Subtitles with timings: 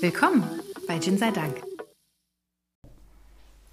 [0.00, 0.44] Willkommen
[0.86, 1.60] bei Gin sei Dank.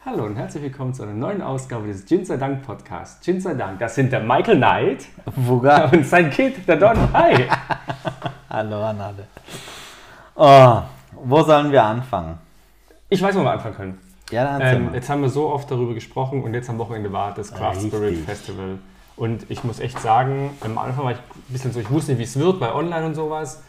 [0.04, 3.24] Hallo und herzlich willkommen zu einer neuen Ausgabe des Gin sei Dank Podcasts.
[3.24, 5.86] Gin sei Dank, das sind der Michael Knight Wuga.
[5.94, 6.98] und sein Kid, der Don.
[7.14, 7.48] Hi!
[8.50, 9.28] Hallo an alle.
[10.34, 12.40] Oh, wo sollen wir anfangen?
[13.08, 14.02] Ich weiß, wo wir anfangen können.
[14.32, 17.36] Ja, dann Ähm, jetzt haben wir so oft darüber gesprochen und jetzt am Wochenende war
[17.36, 17.94] das Craft Richtig.
[17.94, 18.80] Spirit Festival.
[19.16, 22.20] Und ich muss echt sagen, am Anfang war ich ein bisschen so, ich wusste nicht,
[22.20, 23.62] wie es wird bei Online und sowas,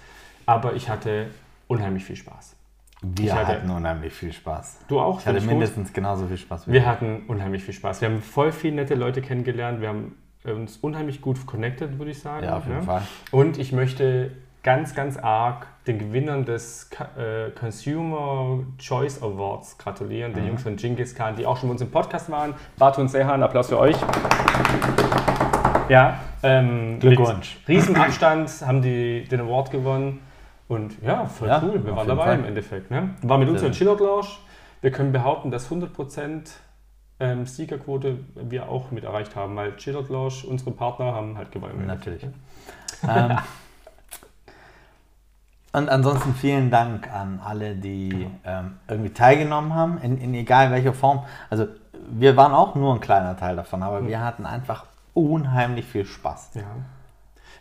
[0.46, 1.26] aber ich hatte
[1.68, 2.56] unheimlich viel Spaß.
[3.02, 4.80] Wir hatte- hatten unheimlich viel Spaß.
[4.88, 5.20] Du auch?
[5.20, 8.00] Ich hatte mindestens genauso viel Spaß wie Wir hatten unheimlich viel Spaß.
[8.00, 9.80] Wir haben voll viele nette Leute kennengelernt.
[9.80, 12.44] Wir haben uns unheimlich gut connected, würde ich sagen.
[12.44, 12.82] Ja, auf jeden ne?
[12.84, 13.02] Fall.
[13.32, 14.30] Und ich möchte
[14.62, 20.36] ganz, ganz arg den Gewinnern des äh, Consumer Choice Awards gratulieren, Mhm.
[20.36, 22.54] den Jungs von Genghis Khan, die auch schon bei uns im Podcast waren.
[22.78, 23.96] Bart und Sehan, Applaus für euch.
[25.88, 27.58] Ja, ähm, Glückwunsch.
[27.68, 30.20] Riesenabstand haben die den Award gewonnen.
[30.68, 31.84] Und ja, voll Ja, cool.
[31.84, 32.38] Wir waren dabei Fall.
[32.38, 32.90] im Endeffekt.
[32.90, 33.14] Ne?
[33.22, 34.26] War mit uns Sehr in Chillout Lounge.
[34.80, 36.50] Wir können behaupten, dass 100%
[37.18, 41.86] ähm, Siegerquote wir auch mit erreicht haben, weil Chillout Lounge, unsere Partner, haben halt gewonnen.
[41.86, 42.26] Natürlich.
[43.06, 43.36] Ähm,
[45.72, 50.94] und ansonsten vielen Dank an alle, die ähm, irgendwie teilgenommen haben, in, in egal welcher
[50.94, 51.24] Form.
[51.50, 51.66] Also
[52.08, 56.52] wir waren auch nur ein kleiner Teil davon, aber wir hatten einfach unheimlich viel Spaß.
[56.54, 56.62] Ja.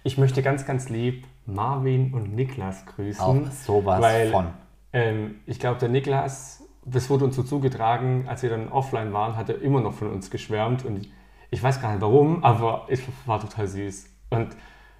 [0.03, 3.21] Ich möchte ganz, ganz lieb Marvin und Niklas grüßen.
[3.21, 4.47] Auch sowas weil, von.
[4.93, 9.35] Ähm, ich glaube, der Niklas, das wurde uns so zugetragen, als wir dann offline waren,
[9.35, 10.85] hat er immer noch von uns geschwärmt.
[10.85, 11.07] Und
[11.51, 14.09] ich weiß gar nicht warum, aber es war total süß.
[14.29, 14.55] Und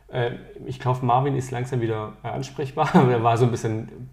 [0.07, 0.31] äh,
[0.66, 2.93] ich glaube, Marvin ist langsam wieder äh, ansprechbar.
[3.09, 4.09] er war so ein bisschen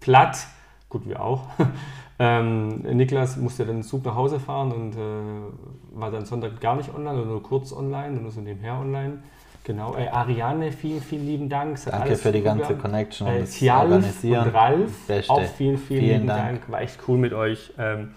[0.00, 0.46] platt.
[0.88, 1.48] Gut, wir auch.
[2.18, 6.94] ähm, Niklas musste dann Zug nach Hause fahren und äh, war dann Sonntag gar nicht
[6.94, 9.22] online oder nur kurz online und nur so nebenher online.
[9.64, 9.96] Genau.
[9.96, 11.78] Äh, Ariane, vielen, vielen lieben Dank.
[11.84, 12.74] Danke alles für die super ganze.
[12.76, 14.46] Connection und Äh, das Tjalf Organisieren.
[14.48, 15.32] und Ralf, Beste.
[15.32, 16.60] auch vielen, vielen, Vielen lieben Dank.
[16.60, 16.70] Dank.
[16.70, 17.72] War echt cool mit euch.
[17.78, 18.10] Ähm,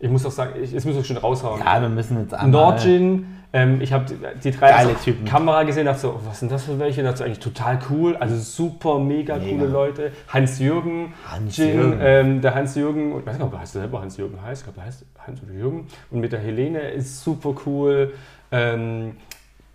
[0.00, 1.60] ich muss auch sagen, ich, es muss auch schon raushauen.
[1.64, 2.50] Ja, wir müssen jetzt einmal...
[2.50, 5.24] Nordgin, ähm, ich habe die, die drei Typen.
[5.24, 7.02] Kamera gesehen, dachte so, oh, was sind das für welche?
[7.02, 9.50] Dachte so, eigentlich total cool, also super, mega, Mega.
[9.56, 10.12] coole Leute.
[10.28, 11.92] Hans-Jürgen, Hans-Jürgen.
[11.92, 14.76] Gin, ähm, der Hans-Jürgen, ich weiß nicht, ob er heißt selber Hans-Jürgen heißt, ich glaube,
[14.80, 15.86] der heißt Hans oder Jürgen.
[16.10, 18.12] Und mit der Helene ist super cool.
[18.50, 19.16] Ähm,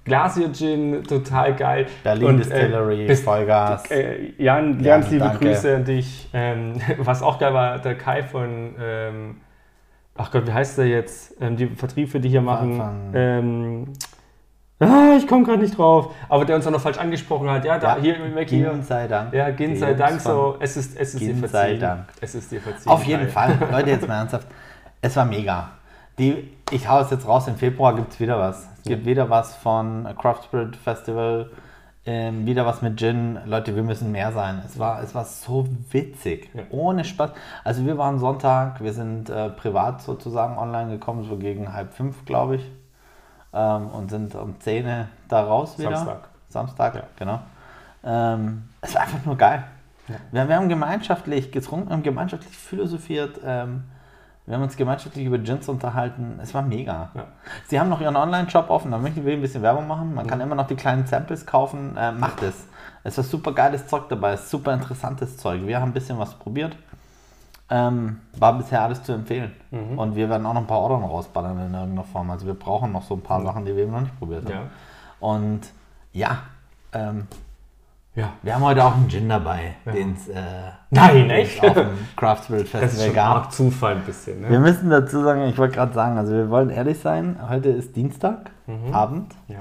[0.06, 1.86] Glacier Gin, total geil.
[2.04, 3.90] Berlin Und, Distillery, bis- Vollgas.
[3.90, 5.46] äh, Jan, Jan, ganz liebe danke.
[5.46, 6.30] Grüße an dich.
[6.34, 9.38] Ähm, was auch geil war, der Kai von, ähm,
[10.16, 11.36] ach Gott, wie heißt der jetzt?
[11.42, 13.12] Ähm, die Vertriebe, die hier machen.
[13.14, 13.94] Ähm,
[14.80, 16.14] ah, ich komme gerade nicht drauf.
[16.28, 17.64] Aber der uns auch noch falsch angesprochen hat.
[17.64, 18.72] Ja, da, Ja, hier, weg hier.
[18.72, 19.34] Gin sei Dank.
[19.34, 20.20] Ja, Gin sei Dank.
[20.20, 21.80] So, es ist, es ist dir Gin sei verziehen.
[21.80, 22.06] Dank.
[22.20, 22.92] Es ist dir verziehen.
[22.92, 23.30] Auf jeden.
[23.30, 23.58] Fall.
[23.72, 24.48] Leute, jetzt mal ernsthaft.
[25.02, 25.70] Es war mega.
[26.20, 28.68] Die, ich hau es jetzt raus, im Februar gibt es wieder was.
[28.84, 31.50] Es gibt wieder was von Craft Spirit Festival,
[32.06, 33.40] ähm, wieder was mit Gin.
[33.46, 34.62] Leute, wir müssen mehr sein.
[34.66, 36.50] Es war, es war so witzig.
[36.54, 36.64] Ja.
[36.70, 37.32] Ohne Spaß.
[37.64, 42.26] Also wir waren Sonntag, wir sind äh, privat sozusagen online gekommen, so gegen halb fünf,
[42.26, 42.72] glaube ich.
[43.54, 45.96] Ähm, und sind um 10 Uhr da raus wieder.
[45.96, 46.28] Samstag.
[46.50, 47.04] Samstag, Ja.
[47.18, 47.40] genau.
[48.04, 49.64] Ähm, es war einfach nur geil.
[50.10, 50.16] Ja.
[50.34, 53.86] Wir, wir haben gemeinschaftlich getrunken, haben gemeinschaftlich philosophiert, ähm,
[54.46, 56.40] wir haben uns gemeinschaftlich über Gins unterhalten.
[56.42, 57.12] Es war mega.
[57.16, 57.28] Ja.
[57.68, 60.14] Sie haben noch ihren Online-Shop offen, da möchte ich ein bisschen Werbung machen.
[60.14, 61.96] Man kann immer noch die kleinen Samples kaufen.
[61.96, 62.68] Äh, macht es.
[63.06, 65.66] Es war super geiles Zeug dabei, es ist super interessantes Zeug.
[65.66, 66.76] Wir haben ein bisschen was probiert.
[67.70, 69.54] Ähm, war bisher alles zu empfehlen.
[69.72, 69.98] Mhm.
[69.98, 72.30] Und wir werden auch noch ein paar Ordern rausballern in irgendeiner Form.
[72.30, 74.52] Also wir brauchen noch so ein paar Sachen, die wir eben noch nicht probiert haben.
[74.52, 74.70] Ja.
[75.20, 75.62] Und
[76.12, 76.38] ja,
[76.92, 77.28] ähm,
[78.16, 78.34] ja.
[78.42, 79.92] wir haben heute auch einen Gin dabei, Ja.
[79.92, 80.42] den es äh,
[80.92, 81.64] Nein, echt?
[81.64, 83.36] auf dem Craft Spirit Das ist Festival schon gab.
[83.36, 84.42] arg Zufall ein bisschen.
[84.42, 84.50] Ne?
[84.50, 87.96] Wir müssen dazu sagen, ich wollte gerade sagen, also wir wollen ehrlich sein, heute ist
[87.96, 88.94] Dienstag, Mhm.
[88.94, 89.58] Abend, Ja.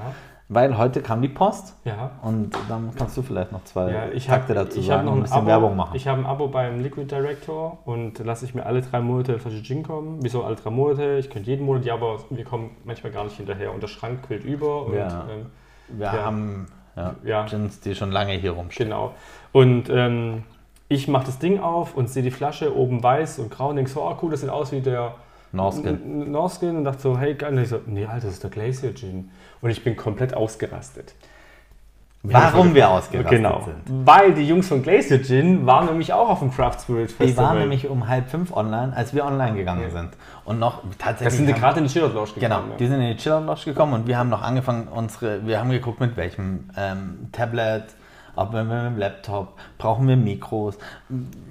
[0.49, 2.11] weil heute kam die Post Ja.
[2.23, 5.19] und dann kannst du vielleicht noch zwei Ja, ich Takte dazu ich sagen noch und
[5.19, 5.97] ein, ein bisschen Abo, Werbung machen.
[5.97, 9.41] Ich habe ein Abo beim Liquid Director und lasse ich mir alle drei Monate eine
[9.41, 10.19] Flasche Gin kommen.
[10.21, 11.17] Wieso alle drei Monate?
[11.19, 14.23] Ich könnte jeden Monat, ja, aber wir kommen manchmal gar nicht hinterher und der Schrank
[14.27, 14.87] quillt über.
[14.87, 15.25] Und, Ja.
[15.31, 15.47] ähm,
[15.89, 16.13] wir ja.
[16.13, 16.67] haben
[16.97, 17.47] ja, Ja.
[17.47, 18.91] Gins, die schon lange hier rumstehen.
[18.91, 19.15] genau.
[19.53, 20.45] Und ähm,
[20.89, 23.91] ich mache das Ding auf und sehe die Flasche oben weiß und grau und denke
[23.91, 25.15] so, oh cool, das sieht aus wie der
[25.53, 26.31] Norskin.
[26.31, 27.53] Norskin und dachte so, hey, geil.
[27.53, 29.31] Und ich so, nee, Alter, das ist der Glacier Gin.
[29.61, 31.15] Und ich bin komplett ausgerastet.
[32.25, 33.63] Warum wir ausgerastet Genau.
[33.65, 34.07] sind.
[34.07, 37.27] Weil die Jungs von Glacier Gin waren nämlich auch auf dem Craft Spirit Festival.
[37.27, 39.91] Die waren nämlich um halb fünf online, als wir online gegangen Ja.
[39.91, 40.11] sind.
[40.45, 41.25] Und noch tatsächlich.
[41.27, 42.73] das sind die gerade in die Chillert Lounge Genau, gekommen.
[42.79, 45.71] die sind in die Chiller Lodge gekommen und wir haben noch angefangen, unsere, wir haben
[45.71, 47.87] geguckt, mit welchem ähm, Tablet,
[48.37, 50.79] ob wir mit dem Laptop, brauchen wir Mikros,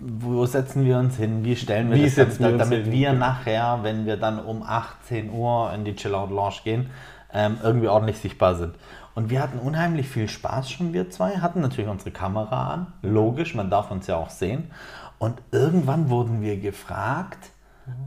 [0.02, 2.84] wo setzen wir uns hin, wie stellen wir Wie das, setzen wir damit, uns damit
[2.86, 2.94] hin?
[2.94, 6.90] wir nachher, wenn wir dann um 18 Uhr in die Chillout Lounge gehen,
[7.34, 8.76] ähm, irgendwie ordentlich sichtbar sind.
[9.22, 13.54] Und wir hatten unheimlich viel Spaß schon, wir zwei, hatten natürlich unsere Kamera an, logisch,
[13.54, 14.72] man darf uns ja auch sehen.
[15.20, 17.52] Und irgendwann wurden wir gefragt,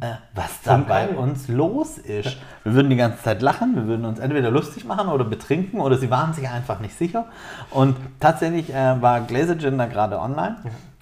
[0.00, 2.36] äh, was da bei uns los ist.
[2.64, 5.98] Wir würden die ganze Zeit lachen, wir würden uns entweder lustig machen oder betrinken oder
[5.98, 7.26] sie waren sich einfach nicht sicher.
[7.70, 10.56] Und tatsächlich äh, war Glazer Gin da gerade online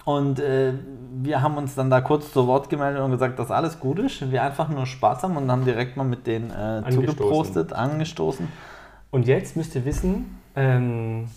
[0.05, 0.73] und äh,
[1.23, 4.29] wir haben uns dann da kurz zu Wort gemeldet und gesagt, dass alles gut ist,
[4.29, 8.47] wir einfach nur Spaß haben und haben direkt mal mit denen äh, zugeprostet, angestoßen.
[9.13, 11.27] Und jetzt müsst ihr wissen, ähm,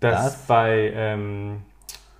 [0.00, 0.36] dass Das?
[0.46, 1.58] bei, ähm,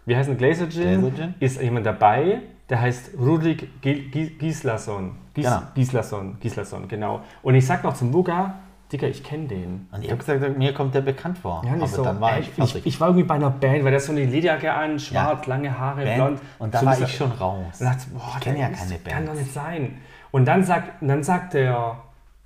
[0.04, 5.12] wie heißt ein Glazer Gin, ist jemand dabei, der heißt Rudrik Gi- Gi- Gislason.
[5.32, 5.62] Gies, Genau.
[5.74, 7.22] Gislason, Gislason, genau.
[7.42, 8.56] Und ich sag noch zum Buga,
[8.92, 9.88] Digga, ich kenne den.
[9.90, 11.62] Und ich habe gesagt, mir kommt der bekannt vor.
[11.64, 13.84] Ja, nicht Aber so, dann war ey, ich ich, ich war irgendwie bei einer Band,
[13.84, 16.16] weil der so eine Lederjacke an, schwarz, lange Haare, Band.
[16.16, 16.40] blond.
[16.58, 17.80] Und da so war ich schon raus.
[17.80, 19.40] Und dachte, boah, ich kenne ja keine Kann doch Band.
[19.40, 19.96] nicht sein.
[20.30, 21.96] Und dann sagt, dann sagt der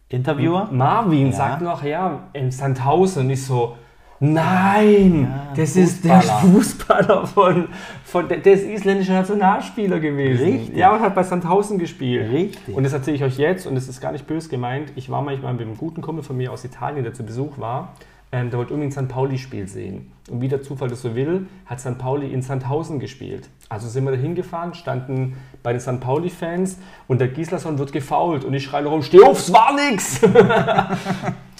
[0.08, 0.68] Interviewer?
[0.70, 1.32] Marvin, Ja.
[1.32, 3.24] sagt noch, ja, in Sandhausen.
[3.24, 3.76] Und ich so,
[4.20, 7.26] nein, Ja, das ist der Fußballer.
[7.26, 7.68] Von,
[8.04, 10.44] von der, der ist isländischer Nationalspieler gewesen.
[10.46, 10.76] Richtig.
[10.76, 12.30] Ja, und hat bei Sandhausen gespielt.
[12.32, 12.74] Richtig.
[12.76, 14.92] Und das erzähle ich euch jetzt, und das ist gar nicht böse gemeint.
[14.96, 17.94] Ich war manchmal mit einem guten Kumpel von mir aus Italien, der zu Besuch war.
[18.32, 19.12] Ähm, der wollte unbedingt ein St.
[19.12, 20.12] Pauli-Spiel sehen.
[20.28, 21.96] Und wie der Zufall das so will, hat St.
[21.96, 23.48] Pauli in Sandhausen gespielt.
[23.68, 26.00] Also sind wir da hingefahren, standen bei den St.
[26.00, 28.44] Pauli-Fans und der Gislason wird gefault.
[28.44, 30.20] Und ich schreie noch rum, steh auf, es war nix!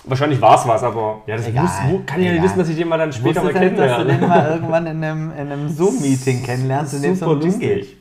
[0.09, 2.69] Wahrscheinlich war es was, aber ja, das Egal, muss, kann ich ja nicht wissen, dass
[2.69, 4.19] ich den mal dann später mal halt, dass du kennenlerne.
[4.19, 7.59] den mal irgendwann in einem, in einem Zoom-Meeting kennenlernst, in dem es Super um Gin
[7.59, 7.97] geht.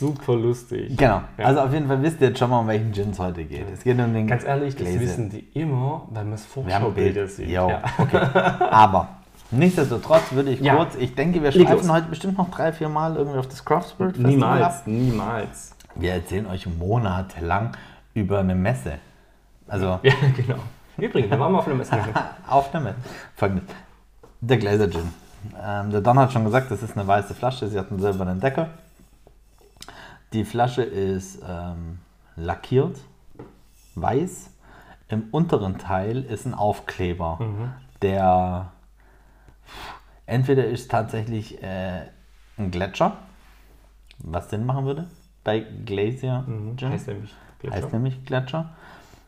[0.00, 0.96] Super lustig.
[0.96, 1.20] Genau.
[1.38, 1.44] Ja.
[1.44, 3.66] Also auf jeden Fall wisst ihr jetzt schon mal, um welchen Gin es heute geht.
[3.72, 5.00] Es geht um den Ganz ehrlich, das Glaze.
[5.00, 7.30] wissen die immer, weil man es Vorschaubilder Bild.
[7.30, 7.48] sieht.
[7.48, 7.82] Jo, Ja.
[7.98, 8.16] okay.
[8.70, 9.08] Aber
[9.50, 10.74] nichtsdestotrotz würde ich Ja.
[10.76, 11.88] kurz, ich denke, wir los.
[11.88, 14.82] heute bestimmt noch drei, vier Mal irgendwie auf das Craft Spirit Festival Niemals, ab.
[14.86, 15.76] niemals.
[15.94, 17.72] Wir erzählen euch monatelang
[18.14, 18.94] über eine Messe.
[19.68, 20.58] Also Ja, genau.
[20.98, 21.92] Übrigens, wir waren mal auf einer Messe.
[22.48, 22.94] auf damit.
[23.36, 23.64] Folgendes.
[24.40, 25.10] Der Glazer Gin.
[25.62, 27.66] Ähm, der Don hat schon gesagt, das ist eine weiße Flasche.
[27.68, 28.66] Sie hat einen silbernen Deckel.
[30.32, 31.98] Die Flasche ist ähm,
[32.36, 32.98] lackiert,
[33.94, 34.50] weiß.
[35.08, 37.38] Im unteren Teil ist ein Aufkleber,
[38.00, 38.70] der
[40.26, 42.02] entweder ist tatsächlich äh,
[42.56, 43.16] ein Gletscher,
[44.18, 45.08] was Sinn machen würde
[45.42, 46.44] bei Glacier
[46.76, 46.90] Gin.
[46.92, 47.76] Heißt nämlich Gletscher.
[47.76, 48.70] Heißt nämlich Gletscher.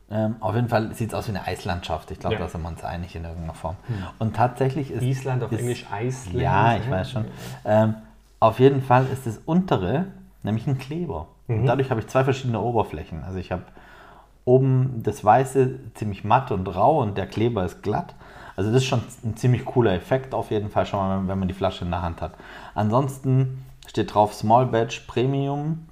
[0.08, 2.10] Ähm, auf jeden Fall sieht es aus wie eine Eislandschaft.
[2.12, 2.42] Ich glaube, Ja.
[2.42, 3.76] da sind wir uns einig in irgendeiner Form.
[4.20, 5.02] Und tatsächlich ist.
[5.02, 6.40] Island auf ist, Englisch Iceland.
[6.40, 7.24] Ja, ich weiß schon.
[7.64, 7.94] Ähm,
[8.38, 10.06] auf jeden Fall ist das untere
[10.42, 11.28] nämlich ein Kleber.
[11.48, 11.66] Mhm.
[11.66, 13.24] Dadurch habe ich zwei verschiedene Oberflächen.
[13.24, 13.64] Also ich habe
[14.44, 18.14] oben das Weiße ziemlich matt und rau und der Kleber ist glatt.
[18.56, 21.48] Also das ist schon ein ziemlich cooler Effekt auf jeden Fall schon mal, wenn man
[21.48, 22.34] die Flasche in der Hand hat.
[22.74, 25.86] Ansonsten steht drauf Small Batch Premium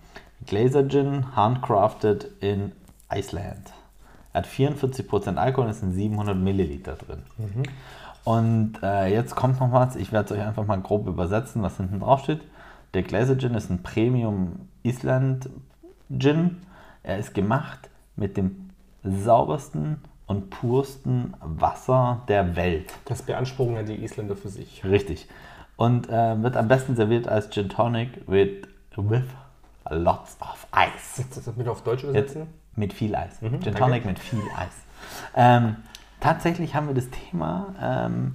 [0.46, 2.72] Glazer Gin Handcrafted in
[3.12, 3.72] Iceland.
[4.32, 7.22] Er hat 44% Alkohol und es sind 700 Milliliter drin.
[8.24, 11.76] Und äh, jetzt kommt noch was, ich werde es euch einfach mal grob übersetzen, was
[11.78, 12.42] hinten drauf steht.
[12.94, 15.48] Der Glazer Gin ist ein Premium Island
[16.16, 16.58] Gin.
[17.02, 18.70] Er ist gemacht mit dem
[19.04, 22.92] saubersten und pursten Wasser der Welt.
[23.04, 24.84] Das beanspruchen ja die Isländer für sich.
[24.84, 25.28] Richtig.
[25.76, 28.62] Und äh, wird am besten serviert als Gin Tonic with,
[28.96, 29.24] with
[29.88, 31.22] lots of ice.
[31.22, 32.46] Jetzt das mit auf Deutsch Jetzt übersetzen?
[32.76, 33.38] mit viel Eis.
[33.40, 33.72] Gin danke.
[33.72, 34.74] Tonic mit viel Eis.
[35.34, 35.76] Ähm,
[36.20, 38.34] tatsächlich haben wir das Thema, ähm,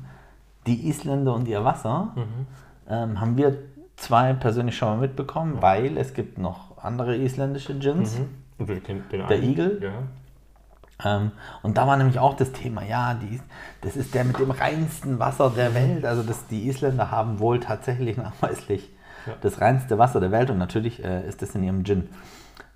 [0.66, 2.14] die Isländer und ihr Wasser,
[2.90, 3.58] ähm, haben wir
[3.98, 8.18] zwei persönlich schon mal mitbekommen, weil es gibt noch andere isländische Gins.
[8.58, 9.44] Und wir kennen den Der einen.
[9.52, 9.80] Igel?
[9.84, 11.18] Ja.
[11.18, 13.40] Ähm, und da war nämlich auch das Thema, ja, die,
[13.82, 16.06] das ist der mit dem reinsten Wasser der Welt.
[16.06, 18.90] Also das, die Isländer haben wohl tatsächlich nachweislich
[19.28, 19.34] Ja.
[19.42, 22.08] das reinste Wasser der Welt und natürlich äh, ist das in ihrem Gin.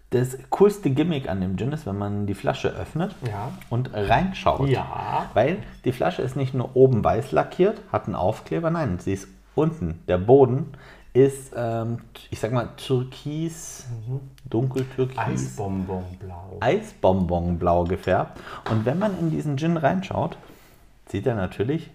[0.10, 3.52] Das coolste Gimmick an dem Gin ist, wenn man die Flasche öffnet Ja.
[3.70, 4.68] und reinschaut.
[4.68, 5.28] Ja.
[5.36, 9.28] Weil die Flasche ist nicht nur oben weiß lackiert, hat einen Aufkleber, nein, sie ist
[9.56, 10.00] unten.
[10.08, 10.74] Der Boden
[11.26, 12.00] ist, ähm,
[12.30, 13.86] ich sag mal, türkis,
[14.50, 15.18] dunkeltürkis.
[15.18, 16.58] Eisbonbonblau.
[16.60, 18.40] Eisbonbonblau gefärbt.
[18.70, 20.38] Und wenn man in diesen Gin reinschaut,
[21.08, 21.90] sieht er natürlich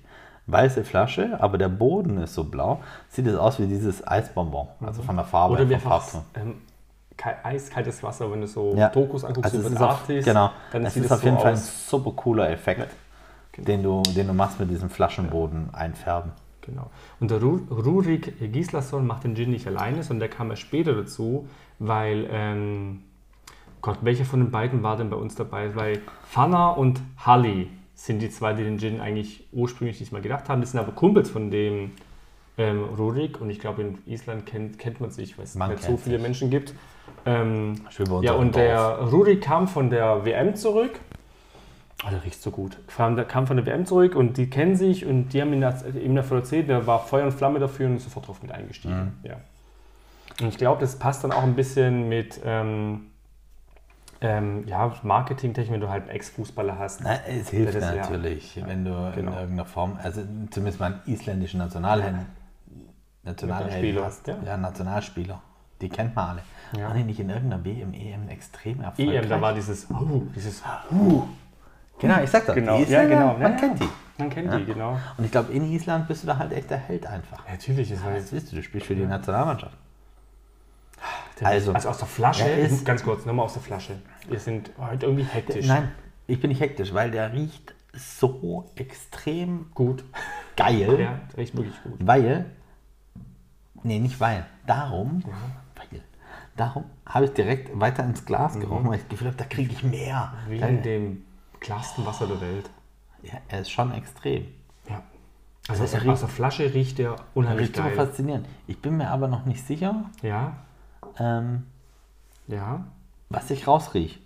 [0.46, 2.80] weiße Flasche, aber der Boden ist so blau.
[3.08, 5.54] Sieht es aus wie dieses Eisbonbon, also von der Farbe.
[5.54, 6.20] Oder einfach Farbton.
[6.34, 6.54] ähm,
[7.16, 8.88] kal- eiskaltes Wasser, wenn du so Ja.
[8.90, 11.38] Dokus anguckst Also ist auf, Artis, genau, dann es sieht ist es auf so jeden
[11.38, 11.88] Fall ein aus.
[11.88, 12.88] super cooler Effekt,
[13.56, 16.32] den, du, den du machst mit diesem Flaschenboden einfärben.
[16.66, 16.90] Genau.
[17.20, 20.94] Und der Ru Rurik Gislason macht den Gin nicht alleine, sondern der kam erst später
[20.94, 23.02] dazu, weil, ähm,
[23.82, 25.74] Gott, welcher von den beiden war denn bei uns dabei?
[25.76, 30.48] Weil Fanna und Halli sind die zwei, die den Gin eigentlich ursprünglich nicht mal gedacht
[30.48, 30.60] haben.
[30.60, 31.92] Das sind aber Kumpels von dem
[32.56, 35.96] ähm, Rurik und ich glaube, in Island kennt, kennt man sich, weil es nicht so
[35.96, 36.74] viele Menschen gibt.
[37.26, 40.92] Ähm, Schön bei uns ja, und der Rurik kam von der WM zurück.
[42.06, 42.76] Oh, der riecht so gut.
[42.88, 45.60] Kam- Der kam von der WM zurück und die kennen sich und die haben ihm
[45.60, 48.52] das- ihm davon erzählt, der war Feuer und Flamme dafür und ist sofort drauf mit
[48.52, 48.94] eingestiegen.
[49.22, 49.28] Mhm.
[49.28, 49.36] Ja.
[50.40, 53.06] Und ich glaube, das passt dann auch ein bisschen mit ähm,
[54.20, 57.00] ähm, ja, Marketingtechnik, wenn du halt einen Ex-Fußballer hast.
[57.02, 59.32] Na, es hilft Das ist ja- natürlich, wenn du genau.
[59.32, 62.26] in irgendeiner Form, also zumindest mal einen isländischen Nationalhelden,
[63.22, 64.26] Nationalhelden hast.
[64.26, 64.36] ja.
[64.44, 64.56] Ja.
[64.56, 65.40] Nationalspieler.
[65.80, 66.42] Die kennt man alle.
[66.78, 66.88] Ja.
[66.88, 69.22] Waren die nicht in irgendeiner WM, EM extrem erfolgreich?
[69.22, 70.62] EM, da war dieses, oh, dieses,
[72.00, 73.32] Genau, ich sag doch, Genau, die ja, genau.
[73.34, 73.56] man Ja, ja.
[73.56, 73.88] kennt die.
[74.18, 74.98] man kennt die, genau.
[75.16, 77.44] Und ich glaube, in Island bist du da halt echt der Held einfach.
[77.46, 79.76] Ja, natürlich, das war Das siehst du, du spielst für die Nationalmannschaft.
[81.42, 83.96] also, Also, aus der Flasche, ist- ganz kurz, nochmal aus der Flasche.
[84.28, 85.66] Wir sind heute irgendwie hektisch.
[85.66, 85.90] Nein,
[86.26, 90.04] ich bin nicht hektisch, weil der riecht so extrem Gut.
[90.56, 90.98] geil.
[91.00, 91.94] Ja, riecht wirklich gut.
[92.00, 92.46] Weil,
[93.82, 95.22] nee, nicht weil, darum,
[95.76, 96.00] weil,
[96.56, 99.72] darum habe ich direkt weiter ins Glas gerochen, weil ich das Gefühl habe, da kriege
[99.72, 100.32] ich mehr.
[100.48, 101.24] In dem
[101.64, 102.70] klarsten Wasser der Welt.
[103.22, 104.46] ja, er ist schon extrem.
[104.88, 105.02] Ja.
[105.68, 107.94] Also aus, der, aus der Flasche riecht Er unheimlich riecht geil.
[107.96, 108.46] faszinierend.
[108.66, 110.52] Ich bin mir aber noch nicht sicher, Ja,
[111.18, 111.64] ähm,
[112.48, 112.84] ja,
[113.30, 114.20] was ich rausrieche.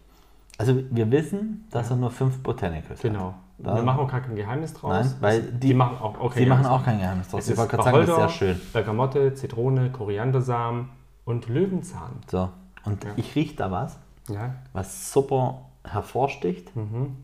[0.58, 3.26] Also wir wissen, dass er nur fünf Botanicals genau.
[3.28, 3.34] hat.
[3.58, 4.92] Da- Wir machen auch kein Geheimnis draus.
[4.92, 7.40] Nein, weil Das- die- machen auch, okay, Sie machen ja, auch kein Geheimnis draus.
[7.42, 8.60] Es Ich ist wollte gerade sagen, das ist sehr schön.
[8.72, 10.88] Bergamotte, Zitrone, Koriandersamen
[11.24, 12.16] und Löwenzahn.
[12.28, 12.50] So,
[12.84, 13.10] und Ja.
[13.16, 13.96] ich rieche da was,
[14.28, 16.74] Ja, was super hervorsticht.
[16.76, 17.16] Mhm.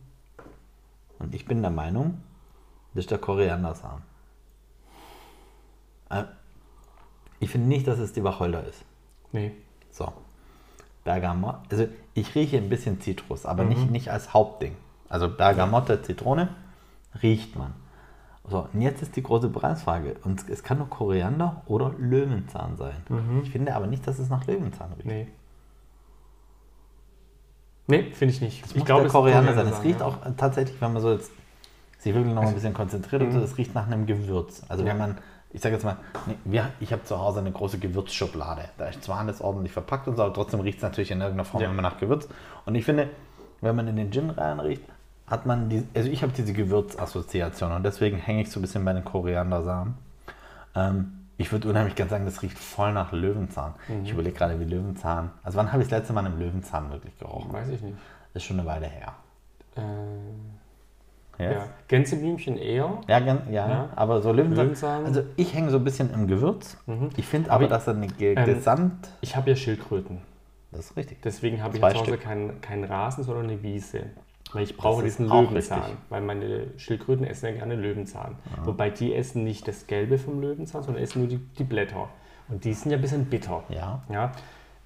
[1.19, 2.21] Und ich bin der Meinung,
[2.95, 4.03] das ist der Koriandersamen.
[6.11, 6.25] Äh,
[7.41, 8.85] ich finde nicht, dass es die Wacholder ist.
[9.33, 9.53] nee.
[9.91, 10.13] So.
[11.05, 13.69] Bergamotte, also ich rieche ein bisschen Zitrus, aber Mhm.
[13.69, 14.75] nicht, nicht als Hauptding.
[15.09, 16.49] Also Bergamotte, Zitrone
[17.23, 17.75] riecht man.
[18.49, 20.17] So, und jetzt ist die große Preisfrage.
[20.25, 22.97] Und es kann nur Koriander oder Löwenzahn sein.
[23.43, 25.05] Ich finde aber nicht, dass es nach Löwenzahn riecht.
[25.07, 25.13] Mhm.
[25.13, 25.29] Nee.
[27.87, 28.65] Nee, finde ich nicht.
[28.65, 29.67] Es ich glaube, der Koriander sein.
[29.67, 30.07] Es riecht ja.
[30.07, 31.31] auch äh, tatsächlich, wenn man so jetzt
[31.99, 34.63] sich wirklich noch ein bisschen konzentriert und so, es riecht nach einem Gewürz.
[34.69, 35.17] Also wenn man,
[35.53, 38.69] ich sage jetzt mal, nee, wir, ich habe zu Hause eine große Gewürzschublade.
[38.77, 41.47] Da ist zwar alles ordentlich verpackt und so, aber trotzdem riecht es natürlich in irgendeiner
[41.47, 41.71] Form Ja.
[41.71, 42.29] immer nach Gewürz.
[42.67, 43.09] Und ich finde,
[43.63, 44.83] wenn man in den Gin reinriecht,
[45.27, 48.85] hat man die, also ich habe diese Gewürzassoziation und deswegen hänge ich so ein bisschen
[48.85, 49.95] bei den Koriandersamen.
[50.75, 53.75] Ähm, ich würde unheimlich gerne sagen, das riecht voll nach Löwenzahn.
[53.89, 54.05] Mhm.
[54.05, 55.31] Ich überlege gerade, wie Löwenzahn.
[55.43, 57.53] Also wann habe ich das letzte Mal einen Löwenzahn wirklich gerochen?
[57.53, 57.97] Weiß ich nicht.
[58.33, 59.13] Das ist schon eine Weile her.
[59.77, 59.81] Äh,
[61.37, 61.53] Yes.
[61.53, 61.67] ja.
[61.89, 62.99] Gänseblümchen eher.
[63.09, 63.89] Ja, ja, Ja.
[63.97, 64.67] aber so Löwenzahn.
[64.67, 65.05] Löwenzahn.
[65.05, 66.77] Also ich hänge so ein bisschen im Gewürz.
[67.17, 69.09] Ich finde aber, Aber ich- dass er eine Ge ähm, Gesamt.
[69.21, 70.19] Ich habe ja Schildkröten.
[70.71, 71.21] Das ist richtig.
[71.23, 74.05] Deswegen habe ich zu Hause keinen keinen Rasen, sondern eine Wiese.
[74.55, 75.81] Weil ich brauche diesen Löwenzahn.
[75.81, 75.97] richtig.
[76.09, 78.37] Weil meine Schildkröten essen ja gerne Löwenzahn.
[78.65, 82.09] Wobei die essen nicht das Gelbe vom Löwenzahn, sondern essen nur die, die Blätter.
[82.49, 83.65] Und die sind ja ein bisschen bitter.
[83.69, 84.03] Ja.
[84.11, 84.33] Ja.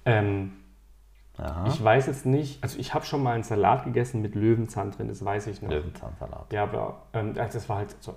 [0.05, 0.53] Ähm,
[1.67, 5.07] ich weiß jetzt nicht, also ich habe schon mal einen Salat gegessen mit Löwenzahn drin,
[5.07, 5.69] das weiß ich noch.
[5.69, 6.51] Löwenzahnsalat.
[6.51, 8.15] Ja, aber ähm, das war halt so,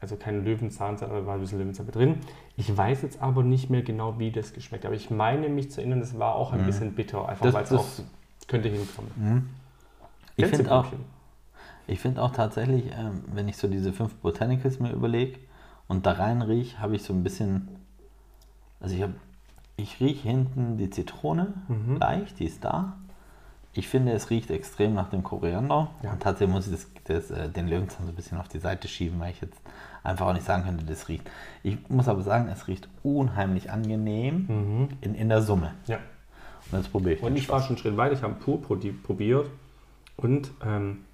[0.00, 2.18] also kein Löwenzahn, aber war ein bisschen Löwenzahn mit drin.
[2.56, 4.88] Ich weiß jetzt aber nicht mehr genau, wie das geschmeckt hat.
[4.88, 7.72] Aber ich meine mich zu erinnern, das war auch ein bisschen bitter, einfach weil es
[7.72, 7.86] auch
[8.48, 9.50] könnte hinkommen.
[10.50, 10.86] Ich finde auch,
[11.86, 15.38] ich find auch tatsächlich, ähm, wenn ich so diese fünf Botanicals mir überlege
[15.88, 17.68] und da rein rieche, habe ich so ein bisschen.
[18.80, 19.14] Also ich habe.
[19.76, 21.96] Ich rieche hinten die Zitrone Mhm.
[21.96, 22.98] leicht, die ist da.
[23.72, 25.88] Ich finde, es riecht extrem nach dem Koriander.
[26.02, 26.12] Ja.
[26.12, 28.86] Und tatsächlich muss ich das, das, äh, den Löwenzahn so ein bisschen auf die Seite
[28.86, 29.58] schieben, weil ich jetzt
[30.04, 31.28] einfach auch nicht sagen könnte, das riecht.
[31.62, 35.72] Ich muss aber sagen, es riecht unheimlich angenehm in, in der Summe.
[35.86, 35.96] Ja.
[36.70, 37.22] Und jetzt probiere ich.
[37.22, 39.46] Und ich war schon einen Schritt weiter, ich habe pur prodi- probiert
[40.16, 41.04] und ähm,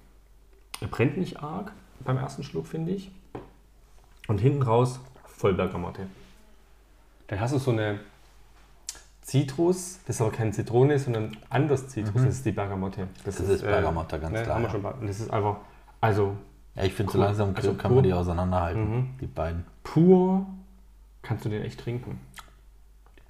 [0.81, 3.11] er brennt nicht arg beim ersten Schluck, finde ich.
[4.27, 6.07] Und hinten raus voll Bergamotte.
[7.27, 7.99] Dann hast du so eine
[9.21, 13.01] Zitrus, das ist aber keine Zitrone, sondern anders Zitrus, das ist die Bergamotte.
[13.05, 13.09] Mhm.
[13.25, 15.57] Das ist Bergamotte, ganz klar, Haben wir schon das ist einfach,
[16.01, 16.35] also
[16.75, 18.01] Ja, ich finde, so langsam Also kann man pur.
[18.03, 19.09] die auseinanderhalten, Mhm.
[19.21, 19.65] die beiden.
[19.83, 20.45] pur
[21.21, 22.19] kannst du den echt trinken.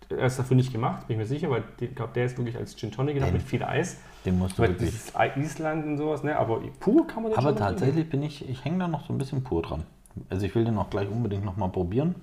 [0.10, 2.58] Er ist dafür nicht gemacht, bin ich mir sicher, weil ich glaube, der ist wirklich
[2.58, 3.98] als Gin Tonic gedacht mit viel Eis.
[4.26, 4.90] Den musst du Weil wirklich.
[4.90, 6.36] dieses Island und sowas, ne?
[6.38, 7.60] Aber pur kann man den Aber trinken.
[7.60, 9.84] tatsächlich bin ich, ich hänge da noch so ein bisschen pur dran.
[10.30, 12.16] Also ich will den auch gleich unbedingt nochmal probieren.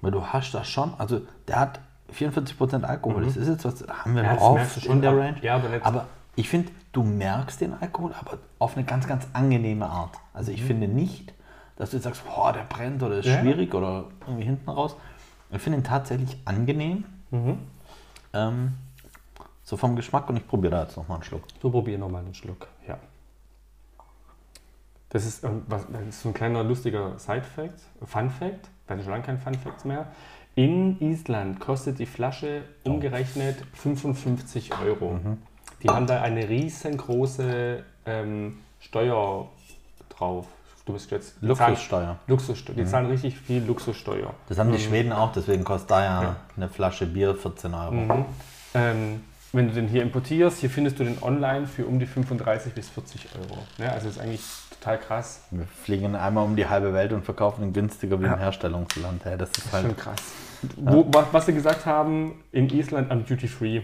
[0.00, 1.80] Weil du hast das schon, also der hat
[2.12, 3.24] 44% Alkohol.
[3.24, 4.28] Das ist jetzt was, haben wir Mhm.
[4.28, 5.36] Ja, schon, in der aber- Range.
[5.42, 6.06] ja, aber aber
[6.36, 10.16] ich finde, du merkst den Alkohol, aber auf eine ganz, ganz angenehme Art.
[10.32, 11.32] Also ich finde nicht,
[11.76, 13.32] dass du jetzt sagst, boah, der brennt oder ist Mhm.
[13.32, 13.40] Ja.
[13.40, 14.94] schwierig oder irgendwie hinten raus.
[15.54, 17.04] Ich finde ihn tatsächlich angenehm.
[17.30, 17.58] Mhm.
[18.32, 18.72] Ähm,
[19.62, 21.42] so vom Geschmack und ich probiere da jetzt nochmal einen Schluck.
[21.62, 22.68] So probier nochmal einen Schluck.
[22.86, 22.98] Ja.
[25.08, 29.24] Das ist, ähm, was, das ist so ein kleiner lustiger Side-Fact, Fun-Fact, weil schon lange
[29.24, 30.08] kein Fun-Facts mehr.
[30.56, 35.18] In Island kostet die Flasche umgerechnet 55 Euro.
[35.82, 39.48] Die haben da eine riesengroße ähm, Steuer
[40.10, 40.46] drauf.
[40.86, 41.34] Du bist jetzt.
[41.40, 42.16] Luxussteuer.
[42.26, 42.76] Luxussteuer.
[42.76, 44.34] Die zahlen richtig viel Luxussteuer.
[44.48, 46.36] Das haben die Schweden auch, deswegen kostet da ja, Ja.
[46.56, 47.92] eine Flasche Bier 14 Euro.
[47.92, 48.24] Mhm.
[48.74, 49.20] Ähm,
[49.52, 52.88] wenn du den hier importierst, hier findest du den online für um die 35 bis
[52.88, 53.58] 40 Euro.
[53.78, 53.90] Ne?
[53.92, 54.42] Also ist eigentlich
[54.80, 55.42] total krass.
[55.52, 59.24] Wir fliegen einmal um die halbe Welt und verkaufen ihn günstiger wie im Herstellungsland.
[59.24, 60.16] Hey, das ist Schon halt, krass.
[60.76, 63.82] Wo, was, sie gesagt haben, in Island am Duty Free,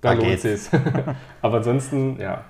[0.00, 0.44] da, Da lohnt geht's.
[0.44, 0.70] es.
[1.42, 2.44] Aber ansonsten, ja.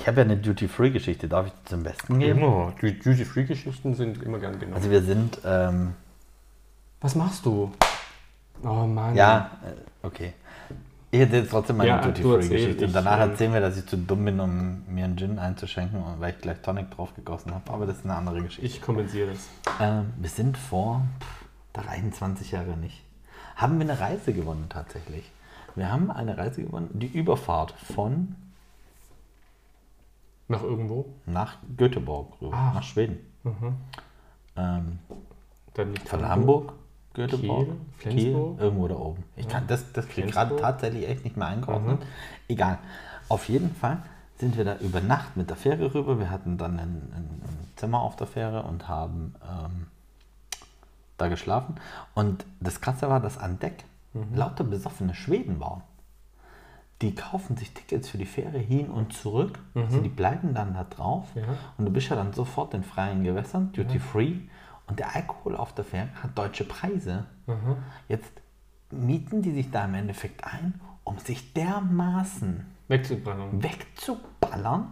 [0.00, 2.40] Ich habe ja eine Duty-Free-Geschichte, darf ich zum Besten geben?
[2.40, 2.72] Immer.
[2.80, 4.74] Die Duty Free Geschichten sind immer gern genommen.
[4.74, 5.94] Also wir sind, ähm,
[7.02, 7.70] was machst du?
[8.62, 9.14] Oh Mann.
[9.14, 10.32] ja, äh, okay.
[11.10, 12.86] Ich hätte jetzt trotzdem meine Ja, du Duty-Free-Geschichte.
[12.86, 16.02] Und danach ähm, erzählen wir, dass ich zu dumm bin, um mir einen Gin einzuschenken,
[16.18, 17.70] weil ich gleich Tonic drauf gegossen habe.
[17.70, 18.64] Aber das ist eine andere Geschichte.
[18.64, 19.48] Ich kompensiere das.
[19.80, 23.02] Ähm, wir sind vor, pff, da reichen 20 Jahre nicht,
[23.56, 25.30] haben wir eine Reise gewonnen tatsächlich.
[25.74, 28.34] Wir haben eine Reise gewonnen, die Überfahrt von
[30.50, 31.06] Nach irgendwo?
[31.26, 32.74] nach Göteborg, rüber, Ach.
[32.74, 33.18] nach Schweden.
[33.44, 33.74] Mhm.
[34.56, 34.98] Ähm,
[35.74, 36.72] Dann nicht von Hamburg,
[37.14, 37.68] Göteborg,
[38.00, 38.60] Kiel, Flensburg?
[38.60, 39.24] irgendwo da oben.
[39.36, 42.00] Ich kann das, das kriege gerade tatsächlich echt nicht mehr eingeordnet.
[42.00, 42.06] Mhm.
[42.48, 42.78] Egal.
[43.28, 44.02] Auf jeden Fall
[44.38, 46.18] sind wir da über Nacht mit der Fähre rüber.
[46.18, 49.86] Wir hatten dann ein, ein, ein Zimmer auf der Fähre und haben ähm,
[51.16, 51.76] da geschlafen.
[52.14, 54.34] Und das Krasse war, dass an Deck Mhm.
[54.34, 55.82] lauter besoffene Schweden waren.
[57.02, 59.58] Die kaufen sich Tickets für die Fähre hin und zurück.
[59.74, 61.34] Also die bleiben dann da drauf.
[61.34, 61.40] Mhm.
[61.40, 61.46] Ja.
[61.78, 64.34] Und du bist ja dann sofort in freien Gewässern, Duty Free.
[64.86, 67.24] Und der Alkohol auf der Fähre hat deutsche Preise.
[67.46, 67.76] Mhm.
[68.08, 68.32] Jetzt
[68.90, 73.62] mieten die sich da im Endeffekt ein, um sich dermaßen Wegzubrennen.
[73.62, 74.88] wegzuballern.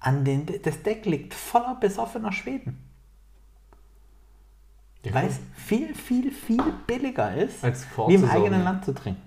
[0.00, 2.78] An den, das Deck liegt voller besoffener Schweden.
[5.04, 8.64] Ja, Weil es viel, viel, viel billiger ist, wie im eigenen.
[8.64, 9.20] Land zu trinken.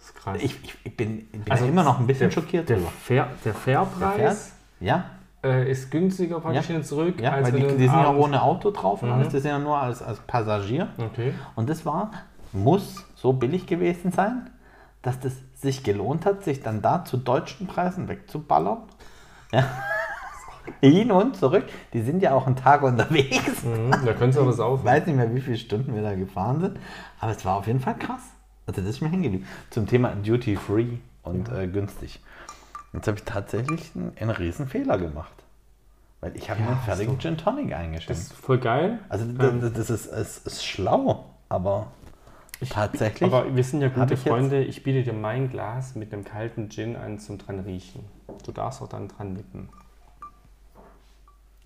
[0.00, 0.38] Das ist krass.
[0.40, 2.78] Ich, ich, ich bin, ich bin Also immer noch ein bisschen der, schockiert Der.
[2.78, 5.04] Fair, der Der Fairpreis Ja,
[5.44, 6.76] äh, ist günstiger praktisch Ja.
[6.76, 7.20] und zurück.
[7.20, 9.14] ja weil die, die sind ja ohne Auto drauf und Mhm.
[9.14, 10.88] alles, die sind ja nur als, als Passagier.
[10.98, 11.34] Okay.
[11.54, 12.10] Und das war,
[12.52, 14.50] muss so billig gewesen sein,
[15.02, 18.78] dass das sich gelohnt hat, sich dann da zu deutschen Preisen wegzuballern.
[19.52, 19.64] Ja.
[20.80, 21.64] Hin und zurück.
[21.92, 23.62] Die sind ja auch einen Tag unterwegs.
[23.64, 24.84] Mhm, da könntest du aber Ich saufen.
[24.84, 26.78] weiß nicht mehr, wie viele Stunden wir da gefahren sind,
[27.18, 28.22] aber es war auf jeden Fall krass.
[28.70, 29.44] Also das ist mir hängen.
[29.70, 32.20] Zum Thema Duty Free und äh, günstig.
[32.92, 35.32] Jetzt habe ich tatsächlich einen, einen riesen Fehler gemacht.
[36.20, 37.20] Weil ich habe Ja, mir einen fertigen so.
[37.20, 38.10] Gin Tonic Das eingeschenkt.
[38.22, 39.00] ist voll geil.
[39.08, 41.88] Also das, das ist, es ist schlau, aber
[42.68, 43.32] tatsächlich.
[43.32, 44.62] Aber wir sind ja gute ich Freunde.
[44.62, 48.04] Ich biete dir mein Glas mit einem kalten Gin an zum dran riechen.
[48.44, 49.68] Du darfst auch dann dran nippen.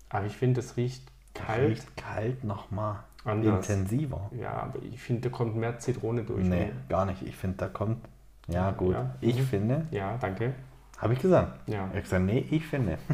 [0.09, 1.03] Aber ich finde, es riecht
[1.35, 1.69] kalt.
[1.69, 3.69] Riecht kalt nochmal Anders.
[3.69, 4.29] intensiver.
[4.39, 6.45] Ja, aber ich finde, da kommt mehr Zitrone durch.
[6.45, 7.21] Nee, gar nicht.
[7.23, 8.05] Ich finde, da kommt.
[8.47, 8.93] Ja, gut.
[8.93, 9.15] Ja.
[9.21, 9.43] Ich Mhm.
[9.45, 9.87] finde.
[9.91, 10.53] Ja, danke.
[10.99, 11.67] Habe ich gesagt.
[11.67, 11.85] Ja.
[11.85, 12.97] Ich habe gesagt, nee, ich finde.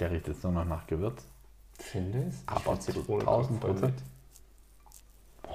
[0.00, 1.24] Der riecht jetzt nur noch nach Gewürz.
[1.78, 2.42] Finde es?
[2.42, 3.94] Ich Aber find zu Zitrone 1000 voll Prozent.
[5.44, 5.52] mit.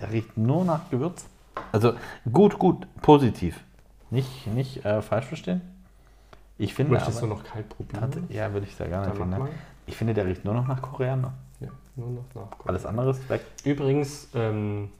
[0.00, 1.26] Der riecht nur nach Gewürz.
[1.72, 1.94] Also
[2.32, 3.60] gut, gut, positiv.
[4.10, 5.60] Nicht, nicht äh, falsch verstehen.
[6.58, 8.10] Ich finde Möchtest du aber, noch kalt probieren?
[8.10, 9.38] Tate- ja, würde ich sehr gerne Dann finden.
[9.38, 9.48] mal.
[9.86, 11.32] Ich finde, der riecht nur noch nach Koriander.
[11.60, 12.66] Ja, nur noch nach.
[12.66, 13.40] Alles andere ist weg.
[13.64, 14.90] Übrigens, ähm,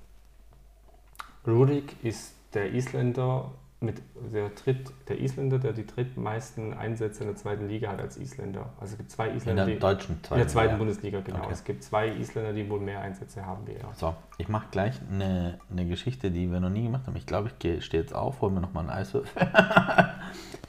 [1.46, 7.36] Rudik ist der Isländer mit der dritt, der Isländer, der die drittmeisten Einsätze in der
[7.36, 8.70] zweiten Liga hat als Isländer.
[8.80, 10.78] Also es gibt zwei In Isländer, der die, deutschen in der zweiten Liga.
[10.78, 11.38] Bundesliga, genau.
[11.38, 11.48] Okay.
[11.52, 13.88] Es gibt zwei Isländer, die wohl mehr Einsätze haben wie er.
[13.94, 17.14] So, ich mache gleich eine, eine Geschichte, die wir noch nie gemacht haben.
[17.16, 19.48] Ich glaube, ich stehe jetzt auf, hol mir nochmal einen Eiswürfel.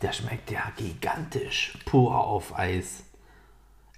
[0.01, 3.03] der schmeckt ja gigantisch, pur auf Eis.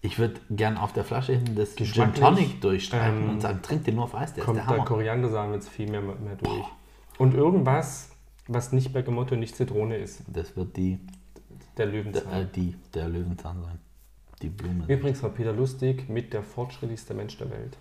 [0.02, 3.84] Ich würde gern auf der Flasche hin das Gin Tonic durchstreichen ähm, und sagen, trink
[3.86, 4.86] den nur auf Eis, der ist Kommt der da Hammer.
[4.86, 6.66] Koriandersamen jetzt viel mehr, mehr durch.
[7.20, 8.10] Und irgendwas,
[8.48, 10.24] was nicht Bergamotto, nicht Zitrone ist.
[10.28, 11.00] Das wird die,
[11.78, 12.50] Der der, äh, Löwenzahn.
[12.56, 13.80] die, der Löwenzahn sein.
[14.42, 14.86] Die Blume.
[14.88, 17.78] Übrigens war Peter Lustig mit der fortschrittlichste Mensch der Welt.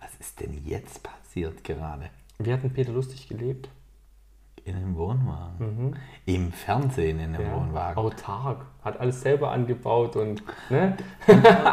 [0.00, 2.08] Was ist denn jetzt passiert gerade?
[2.38, 3.68] Wie hat denn Peter Lustig gelebt?
[4.66, 5.96] In einem Wohnwagen.
[6.24, 7.50] Im Fernsehen in einem Mhm.
[7.50, 7.96] Ja, Wohnwagen.
[7.98, 8.64] Autark.
[8.82, 10.42] Hat alles selber angebaut und.
[10.70, 10.96] Ne?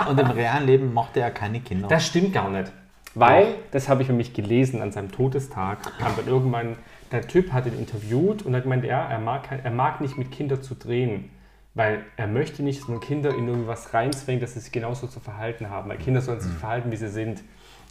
[0.10, 1.88] Und im realen Leben mochte er keine Kinder.
[1.88, 2.71] Das stimmt gar nicht.
[3.15, 6.77] Weil, das habe ich nämlich gelesen, an seinem Todestag kam dann irgendwann,
[7.12, 10.32] der Typ hat ihn interviewt und hat gemeint, ja, er mag, er mag nicht mit
[10.32, 11.30] Kindern zu drehen,
[11.73, 15.19] weil er möchte nicht, dass man Kinder in irgendwas reinzwängt, dass sie sich genauso zu
[15.19, 16.41] verhalten haben, weil Kinder sollen Mhm.
[16.43, 17.41] sich verhalten, wie sie sind.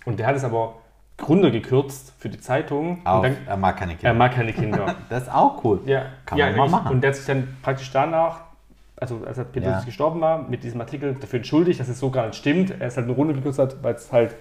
[0.07, 0.77] Und der hat es aber
[1.29, 3.05] runtergekürzt für die Zeitung.
[3.05, 4.09] Auf, dann, er mag keine Kinder.
[4.09, 4.97] er mag keine Kinder.
[5.09, 5.81] Das ist auch cool.
[5.87, 6.93] Ja, Kann ja, man mal machen.
[6.93, 8.41] Und der hat sich dann praktisch danach,
[8.97, 9.81] also als er Peter Ja.
[9.81, 12.71] Gestorben war, mit diesem Artikel dafür entschuldigt, dass es so gar nicht stimmt.
[12.71, 14.35] Er ist halt eine Runde gekürzt hat, weil es halt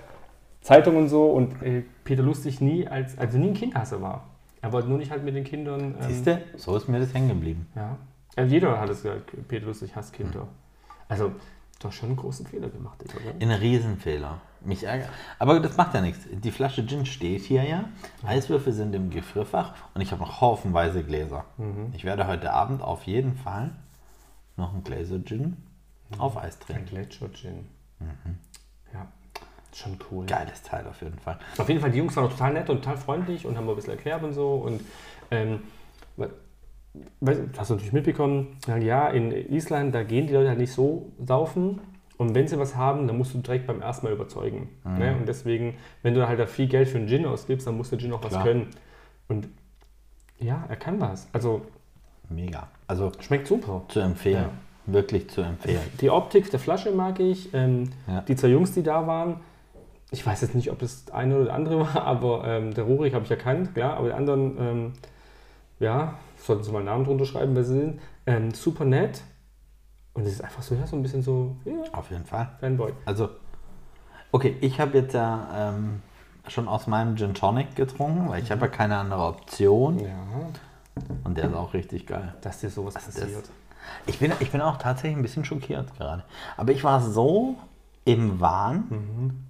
[0.62, 4.26] Zeitung und so und äh, Peter Lustig nie als, also nie ein Kindhasser war.
[4.62, 5.96] Er wollte nur nicht halt mit den Kindern.
[6.02, 7.68] Ähm, Siehst du, so ist mir das hängen geblieben.
[7.76, 7.98] Ja.
[8.38, 8.44] ja.
[8.44, 10.48] Jeder hat es gesagt, Peter Lustig hasst Kinder.
[11.08, 11.32] Also,
[11.80, 13.34] Du hast schon einen großen Fehler gemacht, oder?
[13.40, 14.42] Ein Riesenfehler.
[14.62, 15.10] Mich ärgert.
[15.38, 16.28] Aber das macht ja nichts.
[16.30, 17.86] Die Flasche Gin steht hier ja.
[18.26, 21.46] Eiswürfel sind im Gefrierfach und ich habe noch haufenweise Gläser.
[21.94, 23.72] Ich werde heute Abend auf jeden Fall
[24.58, 25.58] noch einen Gläser Gin
[26.18, 26.86] auf Eis Ein trinken.
[26.88, 27.68] Gletscher Gin.
[28.94, 29.08] Ja,
[29.74, 30.26] schon cool.
[30.26, 31.40] Geiles Teil auf jeden Fall.
[31.58, 33.72] Auf jeden Fall, die Jungs waren auch total nett und total freundlich und haben mir
[33.72, 34.56] ein bisschen erklärt und so.
[34.56, 34.82] Und
[35.32, 35.62] ähm,
[37.58, 41.80] hast du natürlich mitbekommen, ja, in Island, da gehen die Leute halt nicht so saufen.
[42.20, 44.68] Und wenn sie was haben, dann musst du direkt beim ersten Mal überzeugen.
[44.84, 45.16] Ne?
[45.18, 47.98] Und deswegen, wenn du halt da viel Geld für einen Gin ausgibst, dann muss der
[47.98, 48.44] Gin auch was Klar.
[48.44, 48.68] können.
[49.30, 49.48] Und
[50.38, 51.30] ja, er kann was.
[51.32, 51.62] Also
[52.28, 52.68] Mega.
[52.88, 53.84] Also schmeckt super.
[53.88, 54.50] zu empfehlen.
[54.86, 55.80] Wirklich zu empfehlen.
[56.02, 57.54] Die Optik der Flasche mag ich.
[57.54, 58.20] Ähm, Ja.
[58.22, 59.38] Die zwei Jungs, die da waren,
[60.12, 63.14] ich weiß jetzt nicht, ob das das eine oder andere war, aber ähm, der Rurik
[63.14, 64.94] habe ich erkannt, klar, aber die anderen, ähm,
[65.80, 68.02] ja, sollten sie mal einen Namen drunter schreiben, wer sie sind.
[68.26, 69.22] Ähm, super nett.
[70.14, 72.50] Und es ist einfach so, ja, so ein bisschen so, ja, Auf jeden Fall.
[72.60, 72.92] Fanboy.
[73.06, 73.30] Also,
[74.32, 76.02] okay, ich habe jetzt ja ähm,
[76.48, 80.00] schon aus meinem Gin Tonic getrunken, weil ich habe ja keine andere Option.
[80.00, 80.10] Ja,
[81.24, 82.34] Und der ist auch richtig geil.
[82.42, 83.50] dass dir sowas passiert.
[84.06, 86.24] Ich bin, ich bin auch tatsächlich ein bisschen schockiert gerade.
[86.58, 87.56] Aber ich war so
[88.06, 89.46] im Wahn.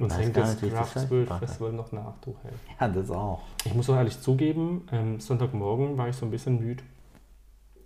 [0.00, 1.46] Uns Weiß hängt das nicht, wie ich das Craft Spirit mache.
[1.46, 2.52] Festival noch nach, du hey.
[2.80, 3.42] Ja, das auch.
[3.64, 6.84] Ich muss auch ehrlich zugeben, ähm, Sonntagmorgen war ich so ein bisschen müde.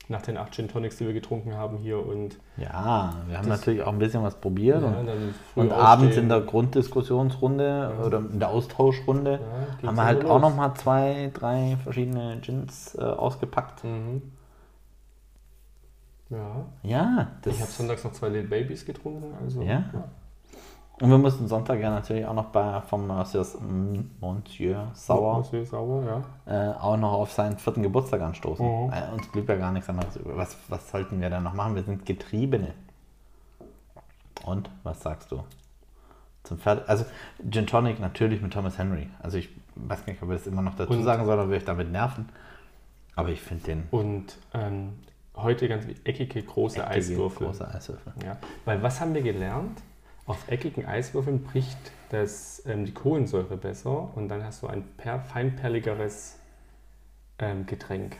[0.09, 3.83] Nach den acht Gin Tonics, die wir getrunken haben hier und Ja, wir haben natürlich
[3.83, 4.83] auch ein bisschen was probiert.
[4.83, 9.41] Ja, und und abends in der Grunddiskussionsrunde oder in der Austauschrunde
[9.81, 10.51] Ja, haben wir halt wieder auch los.
[10.51, 13.85] noch mal zwei, drei verschiedene Gins äh, ausgepackt.
[13.85, 14.23] Mhm.
[16.31, 19.35] Ja, Ja, das ich habe sonntags noch zwei Little Babies getrunken.
[19.43, 19.85] Also, Ja?
[21.03, 23.45] Und wir mussten Sonntag ja natürlich auch noch bei vom Monsieur,
[24.21, 26.71] Monsieur Sauer Monsieur Sauer, ja.
[26.71, 28.65] äh, auch noch auf seinen vierten Geburtstag anstoßen.
[28.65, 28.93] Mhm.
[28.93, 30.37] Äh, uns blieb ja gar nichts anderes über.
[30.37, 31.75] Was, was sollten wir denn noch machen?
[31.75, 32.73] Wir sind Getriebene.
[34.45, 35.43] Und was sagst du?
[36.45, 37.05] Zum Fertig also
[37.51, 39.09] Gin Tonic natürlich mit Thomas Henry.
[39.21, 41.57] Also ich weiß nicht, ob wir das immer noch dazu Und- sagen sollen, oder wir
[41.57, 42.29] euch damit nerven.
[43.17, 44.93] Aber ich finde den Und ähm,
[45.35, 47.47] heute ganz eckige, große eckige, Eiswürfel.
[47.49, 48.13] große Eiswürfel.
[48.25, 49.83] Ja, weil was haben wir gelernt?
[50.33, 55.21] Auf eckigen Eiswürfeln bricht das, ähm, die Kohlensäure besser und dann hast du ein per,
[55.21, 56.39] feinperligeres
[57.39, 58.17] ähm, Getränk.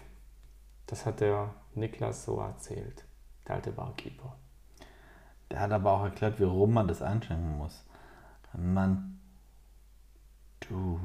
[0.87, 3.07] Das hat der Niklas so erzählt,
[3.49, 4.37] der alte Barkeeper.
[5.51, 7.83] Der hat aber auch erklärt, wie rum man das einschenken muss.
[8.53, 9.19] Man,
[10.69, 11.01] du,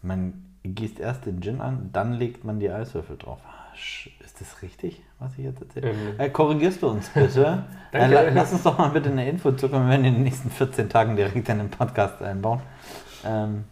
[0.00, 3.42] man gießt erst den Gin an, dann legt man die Eiswürfel drauf.
[4.24, 5.90] Ist das richtig, was ich jetzt erzähle?
[5.90, 6.14] Ähm.
[6.18, 7.64] äh, korrigierst du uns bitte?
[7.92, 8.14] äh, Danke.
[8.14, 10.88] la- lass uns doch mal bitte eine Info zukommen, wir werden in den nächsten 14
[10.88, 12.60] Tagen direkt in den Podcast einbauen.
[13.24, 13.64] Ähm,